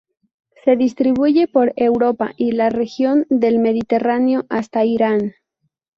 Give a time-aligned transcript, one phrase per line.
[0.65, 5.35] Se distribuye por Europa, y la región del Mediterráneo hasta Irán.